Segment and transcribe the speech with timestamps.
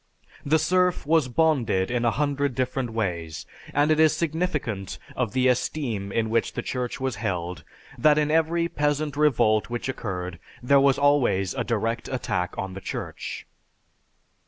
[0.43, 5.47] The serf was bonded in a hundred different ways, and it is significant of the
[5.47, 7.63] esteem in which the Church was held
[7.99, 12.81] that in every peasant revolt which occurred, there was always a direct attack on the
[12.81, 13.45] Church.